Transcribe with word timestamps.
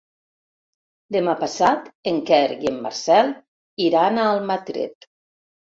Demà 1.15 1.35
passat 1.43 1.91
en 2.13 2.19
Quer 2.31 2.41
i 2.67 2.73
en 2.73 2.83
Marcel 2.89 3.33
iran 3.91 4.21
a 4.21 4.29
Almatret. 4.35 5.13